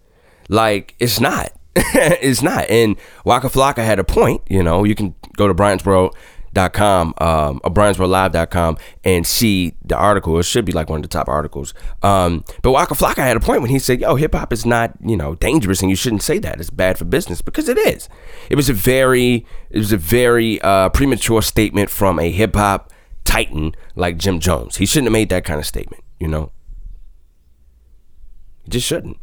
Like 0.48 0.94
it's 0.98 1.20
not. 1.20 1.52
It's 1.94 2.42
not. 2.42 2.68
And 2.68 2.96
waka 3.24 3.48
flocka 3.48 3.84
had 3.84 3.98
a 3.98 4.04
point 4.04 4.42
you 4.48 4.62
know 4.62 4.84
you 4.84 4.94
can 4.94 5.14
go 5.36 5.46
to 5.46 5.54
Brian's 5.54 5.84
World 5.84 6.16
dot 6.52 6.72
com 6.72 7.14
um 7.18 7.60
Brian's 7.72 7.98
World 7.98 8.78
and 9.04 9.26
see 9.26 9.74
the 9.84 9.96
article. 9.96 10.38
It 10.38 10.44
should 10.44 10.64
be 10.64 10.72
like 10.72 10.88
one 10.88 10.98
of 10.98 11.02
the 11.02 11.08
top 11.08 11.28
articles. 11.28 11.74
Um 12.02 12.44
but 12.62 12.72
waka 12.72 12.94
flocka 12.94 13.16
had 13.16 13.36
a 13.36 13.40
point 13.40 13.62
when 13.62 13.70
he 13.70 13.78
said 13.78 14.00
yo 14.00 14.16
hip-hop 14.16 14.52
is 14.52 14.66
not 14.66 14.92
you 15.04 15.16
know 15.16 15.34
dangerous 15.36 15.80
and 15.80 15.90
you 15.90 15.96
shouldn't 15.96 16.22
say 16.22 16.38
that. 16.38 16.60
It's 16.60 16.70
bad 16.70 16.98
for 16.98 17.04
business 17.04 17.42
because 17.42 17.68
it 17.68 17.78
is. 17.78 18.08
It 18.48 18.56
was 18.56 18.68
a 18.68 18.74
very 18.74 19.46
it 19.70 19.78
was 19.78 19.92
a 19.92 19.96
very 19.96 20.60
uh 20.62 20.88
premature 20.90 21.42
statement 21.42 21.90
from 21.90 22.18
a 22.18 22.30
hip-hop 22.30 22.92
titan 23.24 23.74
like 23.94 24.16
jim 24.16 24.40
jones. 24.40 24.76
He 24.76 24.86
shouldn't 24.86 25.06
have 25.06 25.12
made 25.12 25.28
that 25.28 25.44
kind 25.44 25.60
of 25.60 25.66
statement 25.66 26.02
you 26.20 26.28
know? 26.28 26.52
He 28.62 28.70
just 28.70 28.86
shouldn't. 28.86 29.16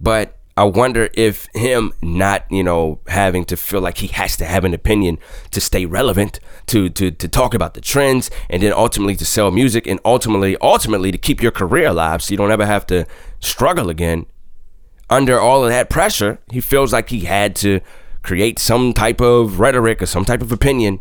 But 0.00 0.37
I 0.58 0.64
wonder 0.64 1.08
if 1.14 1.46
him 1.54 1.92
not, 2.02 2.44
you 2.50 2.64
know, 2.64 2.98
having 3.06 3.44
to 3.44 3.56
feel 3.56 3.80
like 3.80 3.98
he 3.98 4.08
has 4.08 4.36
to 4.38 4.44
have 4.44 4.64
an 4.64 4.74
opinion 4.74 5.20
to 5.52 5.60
stay 5.60 5.86
relevant, 5.86 6.40
to 6.66 6.88
to 6.90 7.12
to 7.12 7.28
talk 7.28 7.54
about 7.54 7.74
the 7.74 7.80
trends, 7.80 8.28
and 8.50 8.60
then 8.60 8.72
ultimately 8.72 9.14
to 9.14 9.24
sell 9.24 9.52
music, 9.52 9.86
and 9.86 10.00
ultimately, 10.04 10.56
ultimately 10.60 11.12
to 11.12 11.18
keep 11.18 11.40
your 11.40 11.52
career 11.52 11.86
alive, 11.86 12.24
so 12.24 12.32
you 12.32 12.36
don't 12.36 12.50
ever 12.50 12.66
have 12.66 12.84
to 12.86 13.06
struggle 13.38 13.88
again. 13.88 14.26
Under 15.08 15.38
all 15.38 15.62
of 15.62 15.70
that 15.70 15.90
pressure, 15.90 16.40
he 16.50 16.60
feels 16.60 16.92
like 16.92 17.10
he 17.10 17.20
had 17.20 17.54
to 17.56 17.80
create 18.24 18.58
some 18.58 18.92
type 18.92 19.20
of 19.20 19.60
rhetoric 19.60 20.02
or 20.02 20.06
some 20.06 20.24
type 20.24 20.42
of 20.42 20.50
opinion 20.50 20.98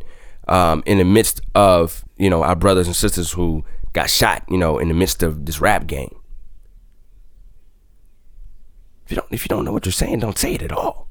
um, 0.48 0.84
in 0.86 1.00
the 1.00 1.04
midst 1.04 1.42
of 1.56 2.06
you 2.16 2.30
know 2.30 2.44
our 2.44 2.56
brothers 2.56 2.86
and 2.86 2.96
sisters 2.96 3.32
who 3.32 3.66
got 3.94 4.08
shot, 4.08 4.44
you 4.50 4.58
know, 4.60 4.78
in 4.78 4.88
the 4.88 4.94
midst 4.94 5.24
of 5.24 5.48
this 5.48 5.60
rap 5.60 5.88
game. 5.88 6.17
If 9.08 9.12
you 9.12 9.16
don't 9.16 9.32
if 9.32 9.46
you 9.46 9.48
don't 9.48 9.64
know 9.64 9.72
what 9.72 9.86
you're 9.86 9.94
saying, 9.94 10.20
don't 10.20 10.38
say 10.38 10.56
it 10.56 10.62
at 10.62 10.74
all. 10.74 11.08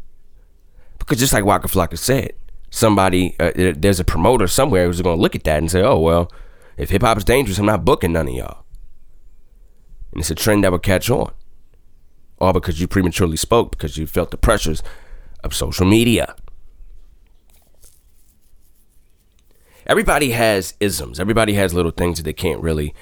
Because 0.98 1.18
just 1.18 1.32
like 1.32 1.46
Waka 1.46 1.66
Flocka 1.66 1.96
said, 1.96 2.34
somebody 2.68 3.34
uh, 3.40 3.52
there's 3.54 3.98
a 3.98 4.04
promoter 4.04 4.46
somewhere 4.46 4.84
who's 4.84 5.00
going 5.00 5.16
to 5.16 5.22
look 5.22 5.34
at 5.34 5.44
that 5.44 5.56
and 5.56 5.70
say, 5.70 5.80
"Oh 5.80 5.98
well, 5.98 6.30
if 6.76 6.90
hip 6.90 7.00
hop 7.00 7.16
is 7.16 7.24
dangerous, 7.24 7.58
I'm 7.58 7.64
not 7.64 7.86
booking 7.86 8.12
none 8.12 8.28
of 8.28 8.34
y'all." 8.34 8.64
And 10.12 10.20
it's 10.20 10.30
a 10.30 10.34
trend 10.34 10.62
that 10.64 10.72
will 10.72 10.78
catch 10.78 11.08
on, 11.08 11.32
all 12.38 12.52
because 12.52 12.78
you 12.78 12.86
prematurely 12.86 13.38
spoke 13.38 13.70
because 13.70 13.96
you 13.96 14.06
felt 14.06 14.30
the 14.30 14.36
pressures 14.36 14.82
of 15.42 15.54
social 15.54 15.86
media. 15.86 16.34
Everybody 19.86 20.32
has 20.32 20.74
isms. 20.80 21.18
Everybody 21.18 21.54
has 21.54 21.72
little 21.72 21.92
things 21.92 22.18
that 22.18 22.24
they 22.24 22.34
can't 22.34 22.60
really 22.60 22.94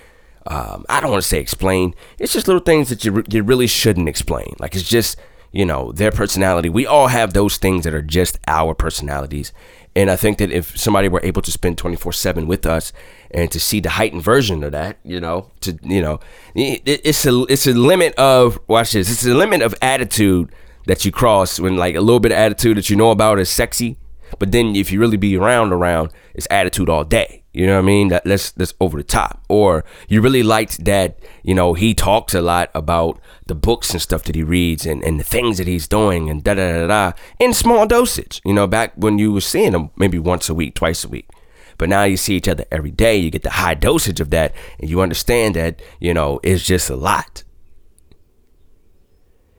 um, 0.47 0.85
I 0.89 1.01
don't 1.01 1.11
want 1.11 1.23
to 1.23 1.29
say 1.29 1.39
explain. 1.41 1.95
It's 2.19 2.33
just 2.33 2.47
little 2.47 2.63
things 2.63 2.89
that 2.91 3.05
you 3.05 3.25
you 3.29 3.43
really 3.43 3.67
shouldn't 3.67 4.09
explain. 4.09 4.55
Like 4.59 4.75
it's 4.75 4.89
just 4.89 5.17
you 5.53 5.65
know 5.65 5.93
their 5.93 6.11
personality. 6.11 6.69
We 6.69 6.87
all 6.87 7.09
have 7.09 7.33
those 7.33 7.57
things 7.57 7.85
that 7.85 7.95
are 7.95 8.03
just 8.03 8.39
our 8.47 8.75
personalities. 8.75 9.53
And 9.97 10.11
I 10.11 10.17
think 10.17 10.39
that 10.39 10.51
if 10.51 10.77
somebody 10.77 11.09
were 11.09 11.21
able 11.23 11.41
to 11.43 11.53
spend 11.53 11.79
24 11.79 12.13
seven 12.13 12.47
with 12.49 12.67
us 12.67 12.93
and 13.31 13.51
to 13.53 13.61
see 13.61 13.79
the 13.79 13.91
heightened 13.91 14.23
version 14.25 14.65
of 14.65 14.73
that, 14.73 14.99
you 15.05 15.21
know, 15.21 15.51
to 15.61 15.79
you 15.83 16.03
know, 16.03 16.21
it's 16.55 17.25
a 17.25 17.45
it's 17.49 17.67
a 17.67 17.73
limit 17.73 18.15
of 18.17 18.59
watch 18.67 18.93
this. 18.93 19.11
It's 19.11 19.25
a 19.25 19.35
limit 19.35 19.63
of 19.63 19.75
attitude 19.81 20.53
that 20.87 21.05
you 21.05 21.13
cross 21.13 21.59
when 21.59 21.77
like 21.77 21.95
a 21.95 22.01
little 22.01 22.21
bit 22.21 22.33
of 22.33 22.39
attitude 22.39 22.77
that 22.77 22.91
you 22.91 22.97
know 22.97 23.11
about 23.11 23.39
is 23.39 23.49
sexy, 23.49 23.97
but 24.39 24.53
then 24.53 24.77
if 24.77 24.93
you 24.93 25.01
really 25.01 25.17
be 25.17 25.37
around 25.37 25.73
around, 25.73 26.11
it's 26.35 26.49
attitude 26.51 26.91
all 26.91 27.05
day. 27.05 27.44
You 27.55 27.69
know 27.69 27.75
what 27.75 27.85
I 27.85 27.87
mean? 27.87 28.09
That 28.09 28.25
that's 28.25 28.51
that's 28.51 28.75
over 28.81 28.99
the 28.99 29.05
top. 29.05 29.45
Or 29.49 29.85
you 30.09 30.21
really 30.21 30.43
liked 30.43 30.85
that, 30.85 31.21
you 31.45 31.55
know, 31.55 31.75
he 31.75 31.95
talks 31.95 32.35
a 32.35 32.43
lot 32.43 32.69
about 32.75 33.21
the 33.47 33.55
books 33.55 33.93
and 33.93 34.03
stuff 34.03 34.25
that 34.25 34.35
he 34.35 34.43
reads 34.43 34.85
and, 34.85 35.05
and 35.05 35.21
the 35.21 35.25
things 35.25 35.59
that 35.59 35.69
he's 35.69 35.87
doing 35.87 36.29
and 36.29 36.43
da 36.43 36.55
da 36.55 36.73
da 36.73 36.87
da 36.89 37.13
in 37.39 37.55
small 37.55 37.87
dosage. 37.87 38.41
You 38.45 38.55
know, 38.55 38.67
back 38.67 38.93
when 38.97 39.19
you 39.19 39.33
were 39.33 39.41
seeing 39.41 39.73
him 39.73 39.91
maybe 39.97 40.19
once 40.19 40.49
a 40.49 40.55
week, 40.55 40.75
twice 40.75 41.05
a 41.05 41.09
week. 41.09 41.31
But 41.79 41.89
now 41.89 42.03
you 42.03 42.17
see 42.17 42.35
each 42.37 42.49
other 42.49 42.65
every 42.73 42.91
day, 42.91 43.17
you 43.17 43.31
get 43.31 43.43
the 43.43 43.51
high 43.51 43.75
dosage 43.75 44.21
of 44.21 44.31
that, 44.31 44.55
and 44.79 44.91
you 44.91 45.01
understand 45.01 45.55
that, 45.55 45.81
you 46.01 46.15
know, 46.15 46.41
it's 46.43 46.65
just 46.65 46.91
a 46.91 46.97
lot. 46.97 47.45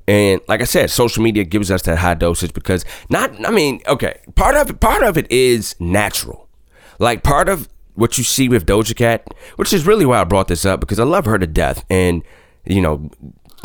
And 0.08 0.42
like 0.48 0.62
I 0.62 0.66
said, 0.66 0.92
social 0.92 1.24
media 1.24 1.44
gives 1.44 1.72
us 1.72 1.82
that 1.84 1.98
high 1.98 2.14
dosage 2.14 2.54
because 2.54 2.86
not 3.10 3.32
I 3.46 3.52
mean, 3.52 3.82
okay, 3.88 4.20
part 4.36 4.56
of 4.56 4.80
part 4.80 5.04
of 5.04 5.18
it 5.18 5.32
is 5.32 5.75
natural. 5.80 6.48
Like 7.00 7.24
part 7.24 7.50
of 7.50 7.68
what 7.96 8.18
you 8.18 8.24
see 8.24 8.48
with 8.50 8.66
Doja 8.66 8.96
Cat, 8.96 9.34
which 9.56 9.74
is 9.74 9.88
really 9.88 10.06
why 10.06 10.22
I 10.22 10.24
brought 10.24 10.48
this 10.48 10.66
up 10.66 10.80
because 10.80 11.00
I 11.00 11.04
love 11.04 11.25
her 11.25 11.40
to 11.40 11.48
death, 11.48 11.86
and 11.90 12.24
you 12.66 12.82
know, 12.82 13.10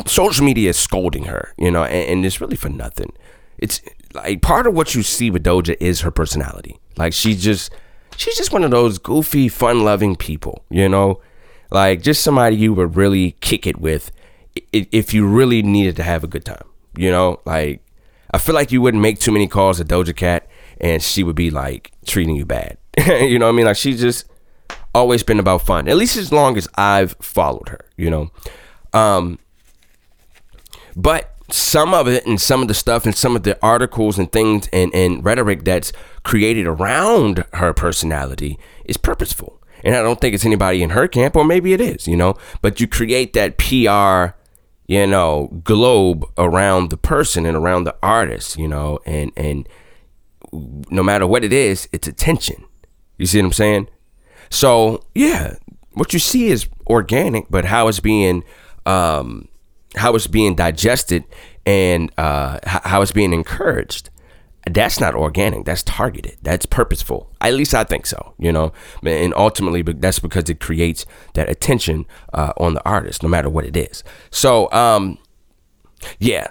social 0.05 0.45
media 0.45 0.69
is 0.69 0.77
scolding 0.77 1.25
her, 1.25 1.53
you 1.57 1.71
know, 1.71 1.83
and, 1.83 2.09
and 2.09 2.25
it's 2.25 2.41
really 2.41 2.55
for 2.55 2.69
nothing. 2.69 3.11
It's 3.57 3.81
like 4.13 4.41
part 4.41 4.67
of 4.67 4.73
what 4.73 4.95
you 4.95 5.03
see 5.03 5.29
with 5.29 5.43
Doja 5.43 5.75
is 5.79 6.01
her 6.01 6.11
personality. 6.11 6.79
Like 6.97 7.13
she's 7.13 7.43
just 7.43 7.71
she's 8.17 8.37
just 8.37 8.51
one 8.53 8.63
of 8.63 8.71
those 8.71 8.97
goofy, 8.97 9.47
fun-loving 9.49 10.15
people, 10.15 10.65
you 10.69 10.89
know, 10.89 11.21
like 11.69 12.01
just 12.01 12.23
somebody 12.23 12.55
you 12.55 12.73
would 12.73 12.95
really 12.95 13.33
kick 13.41 13.67
it 13.67 13.79
with 13.79 14.11
if 14.73 15.13
you 15.13 15.27
really 15.27 15.61
needed 15.61 15.95
to 15.97 16.03
have 16.03 16.23
a 16.23 16.27
good 16.27 16.45
time, 16.45 16.67
you 16.95 17.11
know, 17.11 17.39
like. 17.45 17.83
I 18.33 18.37
feel 18.37 18.55
like 18.55 18.71
you 18.71 18.81
wouldn't 18.81 19.03
make 19.03 19.19
too 19.19 19.33
many 19.33 19.45
calls 19.45 19.79
to 19.79 19.83
Doja 19.83 20.15
Cat 20.15 20.47
and 20.79 21.03
she 21.03 21.21
would 21.21 21.35
be 21.35 21.51
like 21.51 21.91
treating 22.05 22.37
you 22.37 22.45
bad. 22.45 22.77
you 23.07 23.39
know 23.39 23.45
what 23.45 23.53
I 23.53 23.55
mean? 23.55 23.65
Like 23.65 23.77
she's 23.77 24.01
just 24.01 24.25
always 24.93 25.23
been 25.23 25.39
about 25.39 25.65
fun. 25.65 25.87
At 25.87 25.97
least 25.97 26.17
as 26.17 26.31
long 26.31 26.57
as 26.57 26.67
I've 26.75 27.15
followed 27.19 27.69
her, 27.69 27.85
you 27.97 28.09
know. 28.09 28.31
Um 28.93 29.39
but 30.95 31.31
some 31.53 31.93
of 31.93 32.07
it 32.07 32.25
and 32.25 32.39
some 32.39 32.61
of 32.61 32.67
the 32.67 32.73
stuff 32.73 33.05
and 33.05 33.15
some 33.15 33.35
of 33.35 33.43
the 33.43 33.57
articles 33.61 34.17
and 34.17 34.31
things 34.31 34.67
and, 34.71 34.93
and 34.93 35.23
rhetoric 35.23 35.63
that's 35.63 35.91
created 36.23 36.65
around 36.65 37.45
her 37.53 37.73
personality 37.73 38.57
is 38.85 38.97
purposeful. 38.97 39.61
And 39.83 39.95
I 39.95 40.01
don't 40.01 40.21
think 40.21 40.35
it's 40.35 40.45
anybody 40.45 40.83
in 40.83 40.91
her 40.91 41.07
camp, 41.07 41.35
or 41.35 41.43
maybe 41.43 41.73
it 41.73 41.81
is, 41.81 42.07
you 42.07 42.15
know. 42.15 42.35
But 42.61 42.79
you 42.79 42.87
create 42.87 43.33
that 43.33 43.57
PR, 43.57 44.37
you 44.87 45.07
know, 45.07 45.61
globe 45.63 46.25
around 46.37 46.91
the 46.91 46.97
person 46.97 47.45
and 47.45 47.57
around 47.57 47.85
the 47.85 47.95
artist, 48.03 48.57
you 48.57 48.67
know, 48.67 48.99
and 49.05 49.31
and 49.35 49.67
no 50.53 51.01
matter 51.01 51.25
what 51.25 51.43
it 51.43 51.53
is, 51.53 51.89
it's 51.91 52.07
attention. 52.07 52.65
You 53.21 53.27
see 53.27 53.39
what 53.39 53.45
I'm 53.45 53.53
saying? 53.53 53.87
So 54.49 55.03
yeah, 55.13 55.57
what 55.93 56.11
you 56.11 56.17
see 56.17 56.47
is 56.47 56.67
organic, 56.87 57.51
but 57.51 57.65
how 57.65 57.87
it's 57.87 57.99
being 57.99 58.43
um, 58.87 59.47
how 59.95 60.15
it's 60.15 60.25
being 60.25 60.55
digested 60.55 61.23
and 61.63 62.11
uh, 62.17 62.57
how 62.65 63.03
it's 63.03 63.11
being 63.11 63.31
encouraged. 63.31 64.09
That's 64.69 64.99
not 64.99 65.13
organic. 65.13 65.65
That's 65.65 65.83
targeted. 65.83 66.37
That's 66.41 66.65
purposeful. 66.65 67.31
At 67.41 67.53
least 67.53 67.75
I 67.75 67.83
think 67.83 68.07
so. 68.07 68.33
You 68.39 68.51
know, 68.51 68.73
and 69.03 69.35
ultimately, 69.35 69.83
but 69.83 70.01
that's 70.01 70.17
because 70.17 70.49
it 70.49 70.59
creates 70.59 71.05
that 71.35 71.47
attention 71.47 72.07
uh, 72.33 72.53
on 72.57 72.73
the 72.73 72.83
artist, 72.85 73.21
no 73.21 73.29
matter 73.29 73.51
what 73.51 73.65
it 73.65 73.77
is. 73.77 74.03
So, 74.31 74.71
um, 74.71 75.19
yeah, 76.17 76.47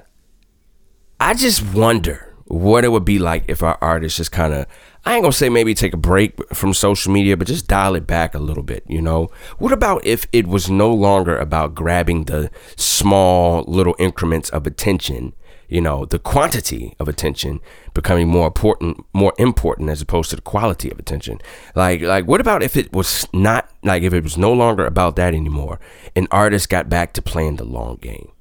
I 1.18 1.34
just 1.34 1.74
wonder 1.74 2.32
what 2.46 2.84
it 2.84 2.88
would 2.88 3.04
be 3.04 3.18
like 3.18 3.44
if 3.48 3.62
our 3.62 3.78
artists 3.80 4.18
just 4.18 4.32
kind 4.32 4.52
of 4.54 4.66
I 5.04 5.14
ain't 5.14 5.23
gonna 5.23 5.33
say 5.33 5.49
maybe 5.49 5.75
take 5.75 5.95
a 5.95 5.99
break 5.99 6.35
from 6.54 6.75
social 6.75 7.12
media, 7.12 7.37
but 7.37 7.47
just 7.47 7.66
dial 7.66 7.95
it 7.95 8.07
back 8.07 8.35
a 8.35 8.38
little 8.38 8.62
bit, 8.62 8.85
you 8.87 9.00
know? 9.00 9.28
What 9.59 9.73
about 9.73 10.04
if 10.04 10.26
it 10.33 10.47
was 10.47 10.69
no 10.69 10.92
longer 10.92 11.38
about 11.38 11.75
grabbing 11.75 12.25
the 12.25 12.50
small 12.76 13.64
little 13.66 13.97
increments 13.99 14.50
of 14.50 14.66
attention, 14.66 15.33
you 15.71 15.80
know 15.80 16.04
the 16.04 16.19
quantity 16.19 16.95
of 16.99 17.09
attention 17.09 17.61
becoming 17.95 18.28
more 18.28 18.49
important 18.49 19.07
more 19.12 19.33
important 19.38 19.88
as 19.88 20.02
opposed 20.02 20.28
to 20.30 20.37
the 20.37 20.42
quality 20.42 20.90
of 20.90 20.99
attention 20.99 21.38
like 21.75 22.02
like 22.02 22.26
what 22.26 22.40
about 22.40 22.62
if 22.62 22.76
it 22.76 22.92
was 22.92 23.26
not 23.33 23.71
like 23.85 24.02
if 24.02 24.12
it 24.12 24.25
was 24.25 24.37
no 24.37 24.52
longer 24.52 24.85
about 24.85 25.16
that 25.16 25.33
anymore 25.33 25.78
and 26.16 26.26
artists 26.30 26.66
got 26.66 26.88
back 26.88 27.12
to 27.12 27.23
playing 27.23 27.57
the 27.57 27.64
long 27.64 27.97
game 27.97 28.33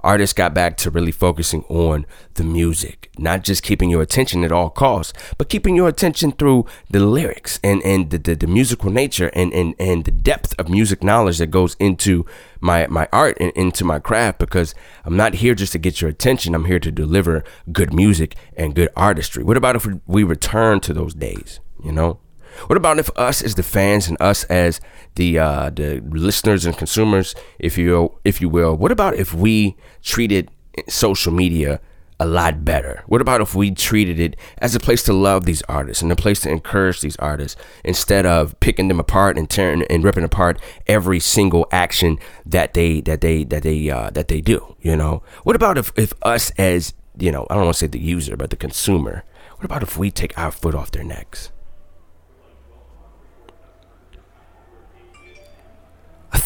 artists 0.00 0.34
got 0.34 0.54
back 0.54 0.76
to 0.78 0.90
really 0.90 1.12
focusing 1.12 1.64
on 1.68 2.06
the 2.34 2.44
music, 2.44 3.10
not 3.18 3.42
just 3.42 3.62
keeping 3.62 3.90
your 3.90 4.02
attention 4.02 4.44
at 4.44 4.52
all 4.52 4.70
costs, 4.70 5.12
but 5.38 5.48
keeping 5.48 5.76
your 5.76 5.88
attention 5.88 6.32
through 6.32 6.66
the 6.90 7.00
lyrics 7.00 7.60
and, 7.62 7.82
and 7.82 8.10
the, 8.10 8.18
the, 8.18 8.34
the 8.34 8.46
musical 8.46 8.90
nature 8.90 9.30
and, 9.34 9.52
and, 9.52 9.74
and 9.78 10.04
the 10.04 10.10
depth 10.10 10.54
of 10.58 10.68
music 10.68 11.02
knowledge 11.02 11.38
that 11.38 11.48
goes 11.48 11.76
into 11.78 12.24
my, 12.60 12.86
my 12.86 13.08
art 13.12 13.36
and 13.40 13.52
into 13.52 13.84
my 13.84 13.98
craft 13.98 14.38
because 14.38 14.74
I'm 15.04 15.16
not 15.16 15.34
here 15.34 15.54
just 15.54 15.72
to 15.72 15.78
get 15.78 16.00
your 16.00 16.10
attention. 16.10 16.54
I'm 16.54 16.66
here 16.66 16.80
to 16.80 16.90
deliver 16.90 17.44
good 17.72 17.92
music 17.92 18.36
and 18.56 18.74
good 18.74 18.88
artistry. 18.96 19.44
What 19.44 19.56
about 19.56 19.76
if 19.76 19.86
we 20.06 20.22
return 20.24 20.80
to 20.80 20.94
those 20.94 21.14
days, 21.14 21.60
you 21.82 21.92
know? 21.92 22.18
What 22.66 22.76
about 22.76 22.98
if 22.98 23.10
us 23.16 23.42
as 23.42 23.54
the 23.54 23.62
fans 23.62 24.08
and 24.08 24.16
us 24.20 24.44
as 24.44 24.80
the 25.14 25.38
uh, 25.38 25.70
the 25.70 26.00
listeners 26.08 26.64
and 26.64 26.76
consumers, 26.76 27.34
if 27.58 27.76
you 27.78 28.18
if 28.24 28.40
you 28.40 28.48
will, 28.48 28.76
what 28.76 28.92
about 28.92 29.14
if 29.14 29.34
we 29.34 29.76
treated 30.02 30.50
social 30.88 31.32
media 31.32 31.80
a 32.20 32.26
lot 32.26 32.64
better? 32.64 33.02
What 33.06 33.20
about 33.20 33.40
if 33.40 33.54
we 33.54 33.72
treated 33.72 34.20
it 34.20 34.36
as 34.58 34.74
a 34.74 34.80
place 34.80 35.02
to 35.04 35.12
love 35.12 35.44
these 35.44 35.62
artists 35.62 36.02
and 36.02 36.12
a 36.12 36.16
place 36.16 36.40
to 36.42 36.50
encourage 36.50 37.00
these 37.00 37.16
artists 37.16 37.60
instead 37.84 38.26
of 38.26 38.58
picking 38.60 38.88
them 38.88 39.00
apart 39.00 39.36
and 39.36 39.50
tearing 39.50 39.82
and 39.90 40.04
ripping 40.04 40.24
apart 40.24 40.60
every 40.86 41.18
single 41.18 41.66
action 41.72 42.18
that 42.46 42.74
they 42.74 43.00
that 43.02 43.22
they 43.22 43.44
that 43.44 43.64
they 43.64 43.90
uh, 43.90 44.10
that 44.10 44.28
they 44.28 44.40
do? 44.40 44.76
You 44.80 44.96
know, 44.96 45.22
what 45.42 45.56
about 45.56 45.78
if 45.78 45.92
if 45.96 46.12
us 46.22 46.50
as 46.52 46.94
you 47.18 47.32
know 47.32 47.46
I 47.50 47.54
don't 47.54 47.64
want 47.64 47.74
to 47.74 47.80
say 47.80 47.86
the 47.88 47.98
user 47.98 48.36
but 48.36 48.50
the 48.50 48.56
consumer, 48.56 49.24
what 49.56 49.64
about 49.64 49.82
if 49.82 49.98
we 49.98 50.10
take 50.10 50.38
our 50.38 50.52
foot 50.52 50.74
off 50.74 50.92
their 50.92 51.04
necks? 51.04 51.50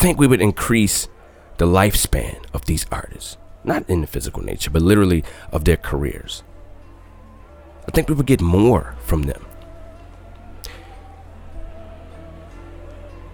Think 0.06 0.20
we 0.20 0.28
would 0.28 0.40
increase 0.40 1.08
the 1.56 1.66
lifespan 1.66 2.38
of 2.54 2.64
these 2.66 2.86
artists, 2.92 3.36
not 3.64 3.82
in 3.90 4.02
the 4.02 4.06
physical 4.06 4.40
nature, 4.40 4.70
but 4.70 4.80
literally 4.80 5.24
of 5.50 5.64
their 5.64 5.76
careers. 5.76 6.44
I 7.88 7.90
think 7.90 8.08
we 8.08 8.14
would 8.14 8.26
get 8.26 8.40
more 8.40 8.94
from 9.00 9.24
them 9.24 9.44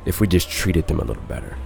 if 0.06 0.18
we 0.18 0.26
just 0.26 0.48
treated 0.48 0.86
them 0.86 0.98
a 0.98 1.04
little 1.04 1.22
better. 1.24 1.58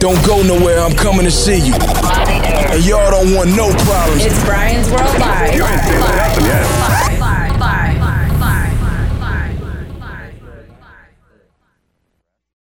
Don't 0.00 0.20
go 0.26 0.42
nowhere, 0.42 0.80
I'm 0.80 0.96
coming 0.96 1.22
to 1.22 1.30
see 1.30 1.64
you. 1.64 1.74
And 1.74 2.84
y'all 2.84 3.08
don't 3.08 3.32
want 3.36 3.50
no 3.50 3.70
problems. 3.84 4.24
It's 4.24 4.44
Brian's 4.44 4.90
World 4.90 5.16
Live. 5.20 5.54
You 5.54 5.64
ain't 5.64 5.80
seen 5.80 6.00
what 6.00 6.14
happened 6.16 6.46
yet. 6.46 7.31